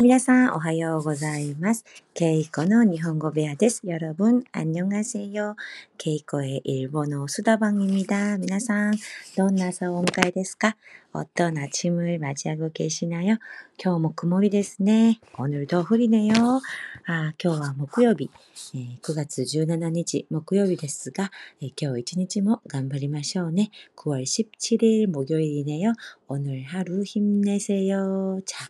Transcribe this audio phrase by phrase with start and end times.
[0.00, 1.84] 皆さん、おはようございます。
[2.19, 3.81] ケイコの日本語部屋です。
[3.85, 5.55] 여러분 안녕하세 요。
[5.97, 8.37] ケイコ의일본어수다방입니 다。
[8.37, 8.95] 皆さん、
[9.37, 10.75] どんな朝をお迎えですか
[11.13, 13.37] 어떤아침을맞이하고계시나요
[13.81, 15.19] 今日も曇りですね。
[15.37, 16.61] 오늘도흐리네 요。
[17.07, 18.29] あ今日は木曜日、
[18.73, 21.31] えー、9月17日木曜日ですが、
[21.61, 23.71] えー、今日一日も頑張りましょうね。
[23.95, 25.93] 9월17일木曜日ねよ。
[26.27, 28.41] 오늘하루힘내세 요。
[28.45, 28.69] じゃあ、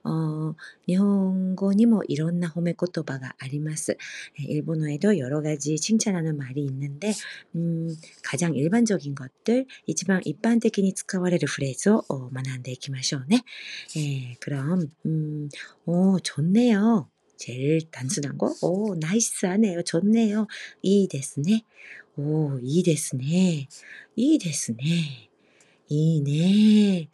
[0.04, 0.56] 어,
[0.88, 3.98] 일본어にも 이런 호메 코토바가 あります.
[4.38, 7.14] 일본어에도 여러 가지 칭찬하는 말이 있는데
[7.56, 7.90] 음,
[8.24, 13.44] 가장 일반적인 것들, 이지만 일반적인 使われる 프레이즈 어, 学んでいきましょうね.
[13.98, 15.50] 예, 그럼 음,
[15.86, 17.10] 오, 좋네요.
[17.38, 18.54] 제일 단순한 거?
[18.62, 19.84] 오, 나이스하네요.
[19.84, 20.48] 좋네요.
[20.82, 21.64] 이 데스네.
[22.18, 23.68] 오, 이 데스네.
[24.16, 25.30] 이 데스네.
[25.90, 27.10] 이네.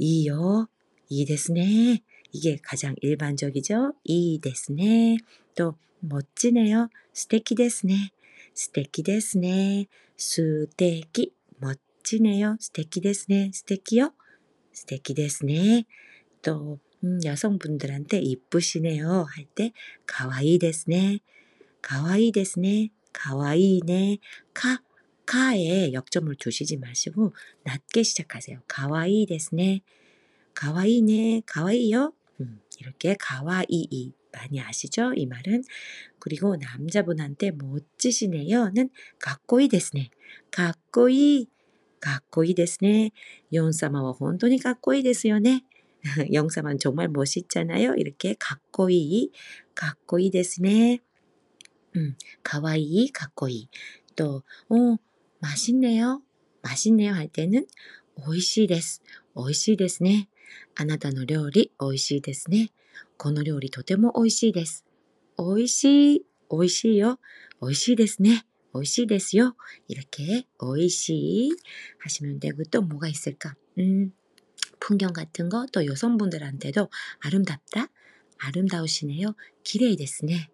[0.00, 0.66] 이요.
[1.08, 2.00] 이 데스네.
[2.32, 3.94] 이게 가장 일반적이죠.
[4.04, 5.18] いいですね.
[5.54, 6.88] 또 멋지네요.
[7.12, 7.94] 素敵ですね.
[8.54, 9.86] 素敵ですね.
[10.16, 11.32] 素敵.
[11.58, 12.56] 멋지네요.
[12.60, 13.50] 素敵ですね.
[13.52, 14.12] 素敵よ.
[14.72, 15.84] 스테키 데스네.
[16.42, 19.72] 또 음, 여성분들한테 이쁘시네요 할 때
[20.06, 21.20] 가와이 데스네,
[21.82, 24.18] 가와이 데스네, 가와이네,
[24.54, 24.82] 카,
[25.30, 28.62] 카에 역점을 두시지 마시고 낮게 시작하세요.
[28.66, 29.80] 가와이 데스네,
[30.54, 32.12] 가와이네, 가와이요.
[32.40, 35.12] 음, 이렇게 가와이이 많이 아시죠?
[35.14, 35.62] 이 말은
[36.18, 38.90] 그리고 남자분한테 멋지시네요는
[39.20, 40.10] 가꼬이 데스네,
[40.50, 41.46] 가꼬이,
[42.00, 43.12] 가꼬이 데스네.
[43.52, 45.60] 연사마와 혼돈이 가꼬이 데스요네.
[46.32, 47.94] 영사만 정말 멋있잖아요.
[47.98, 49.30] 이렇게 가꼬이,
[49.76, 50.98] 가꼬이 데스네.
[51.94, 53.68] 음, 가와이, 가꼬이.
[54.16, 54.96] 또, 어,
[55.39, 56.21] 맛있네요.
[56.61, 57.67] 맛있네요 할 때는
[58.27, 59.01] 오이시 데스,
[59.33, 60.27] 오이시 데스네.
[60.75, 62.71] あなたの料理美味しいですね。
[63.17, 64.85] この料理とても美味しいです。
[65.37, 66.25] 美味しいで
[68.07, 68.17] す。
[68.73, 69.55] 美味しいですよ。
[69.87, 71.51] 이렇게美味しい
[71.99, 73.55] 하시면 되고 또 뭐가 있을까?
[73.79, 74.11] 음,
[74.79, 76.89] 풍경 같은 거, 또 여성분들한테도
[77.21, 77.87] 아름답다?
[78.37, 79.35] 아름다우시네요.
[79.63, 80.49] 기레이 데스네.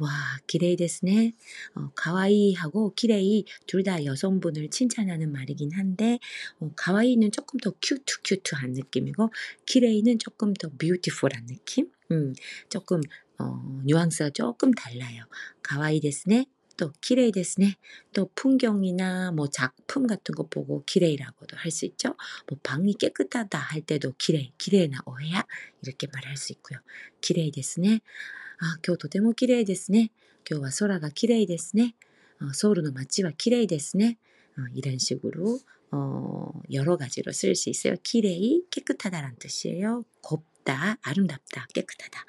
[0.00, 0.10] 와,
[0.46, 1.32] きれいですね.
[1.74, 6.18] 어, 가와이하고 기레이 둘 다 여성분을 칭찬하는 말이긴 한데,
[6.60, 9.30] 어, 가와이는 조금 더 cute cute한 느낌이고,
[9.66, 11.90] きれい는 조금 더 beautiful한 느낌?
[12.12, 12.32] 음,
[12.68, 13.00] 조금,
[13.38, 15.24] 어, 뉘앙스가 조금 달라요.
[15.62, 16.46] 가와이 데스네.
[16.76, 17.74] 또 기레이 데스네.
[18.12, 22.14] 또 풍경이나 뭐 작품 같은 거 보고 기레이라고도 할 수 있죠.
[22.48, 25.44] 뭐 방이 깨끗하다 할 때도 기레이, 기레이나 오해야
[25.82, 26.78] 이렇게 말할 수 있고요.
[27.20, 27.98] 기레이 데스네.
[28.59, 30.09] 아, 今日とても 기레이 데스네.
[30.49, 31.93] 今日は空が 기레이 데스네.
[32.41, 34.17] 어, 서울의 街は 기레이 데스네.
[34.57, 35.59] 어, 이런 식으로
[35.91, 37.95] 어, 여러 가지로 쓸 수 있어요.
[38.03, 40.05] 기레이, 깨끗하다란 뜻이에요.
[40.21, 42.25] 곱다, 아름답다, 깨끗하다.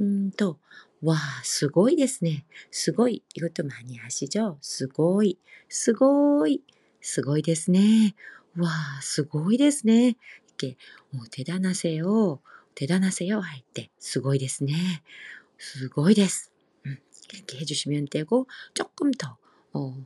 [0.00, 0.58] 음, 또
[1.02, 2.44] 와, すごいですね。
[2.70, 3.22] すごい。
[3.34, 4.58] 이것도 많이 아시죠?
[4.60, 5.38] すごい.
[5.68, 6.62] すごい.
[7.00, 8.14] すごいですね.
[8.56, 8.68] 와,
[9.00, 10.14] すごいですね.
[10.58, 10.76] 이렇게
[11.12, 12.40] 어, 대단하세요.
[12.76, 15.02] 대단하세요 할 때, すごいですね.
[15.59, 16.49] 스고이 데스.
[16.85, 16.97] 음,
[17.33, 19.37] 이렇게 해주시면 되고, 조금 더,
[19.73, 20.05] 어,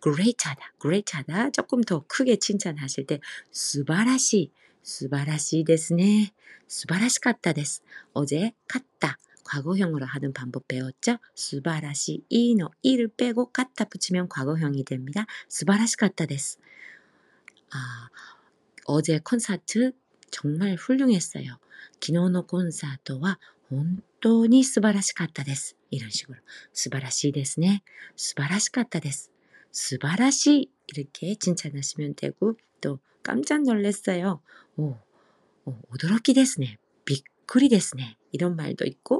[0.00, 1.50] 그레이차다, 그레이차다.
[1.50, 3.20] 조금 더 크게 칭찬하실 때,
[3.52, 4.52] 스바라시,
[4.82, 6.32] 素晴らしいですね.
[6.66, 7.82] 素晴らしかったです.
[8.12, 9.18] 어제 かった.
[9.44, 11.18] 과거형으로 하는 방법 배웠죠?
[11.34, 15.26] 스바라시 이노 이를 빼고 かった 붙이면 과거형이 됩니다.
[15.48, 16.58] 素晴らしかったです.
[17.70, 18.08] 아,
[18.84, 19.92] 어제 콘서트
[20.30, 21.58] 정말 훌륭했어요.
[22.00, 25.75] 昨日のコンサートは本 当に素晴らしかったです.
[25.91, 26.39] 이런 식으로
[26.73, 27.83] 素晴らしいですね.
[28.15, 29.31] 素晴らしかったです.
[29.71, 34.41] 素晴らしい 이렇게 칭찬하시면 되고 또 깜짝 놀랐어요.
[34.77, 34.95] 오,
[35.65, 38.17] 오, 驚きですね.びっ くりですね.
[38.31, 39.19] 이런 말도 있고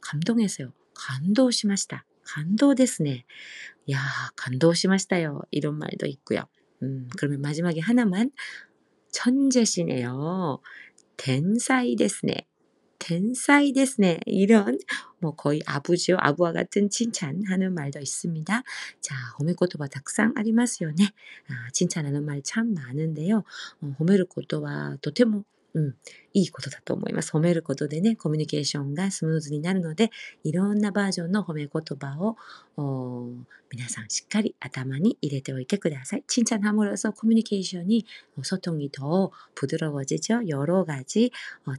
[0.00, 0.72] 감동했어요.
[0.94, 2.04] 감동しました.
[2.24, 3.24] 감동ですね.
[3.90, 3.98] 야,
[4.36, 5.46] 감동しましたよ.
[5.50, 6.48] 이런 말도 있고요.
[6.82, 8.30] 음, 그러면 마지막에 하나만
[9.12, 10.60] 천재시네요.
[11.16, 12.46] 텐사이ですね.
[12.99, 14.79] 텐사이 데스네 이런
[15.19, 18.63] 뭐 거의 아부지요 아부와 같은 칭찬하는 말도 있습니다.
[19.01, 21.03] 자, 호메코토바 닥상 아리마스요네.
[21.49, 23.43] 아, 칭찬하는 말 참 많은데요.
[23.81, 25.43] 어, 褒める言葉 とても
[25.77, 25.93] 음,
[26.34, 27.32] いいことだと思います。
[27.32, 30.10] 褒めることでね、コミュニケーションがスムーズになるので、
[30.44, 32.36] いろんなバージョンの褒め言葉を
[33.70, 36.24] 皆さんしっかり頭に入れておいてください.
[36.26, 38.04] 칭찬함으로써 커뮤니케이션이
[38.42, 40.48] 소통이 더 부드러워지죠.
[40.48, 41.30] 여러 가지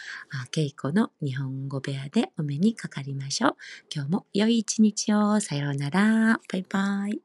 [0.52, 3.56] ケイコの日本語部屋でお目にかかりましょう。
[3.96, 5.40] 今日も良い一日を。
[5.40, 6.42] さようなら。
[6.52, 7.25] バイバイ。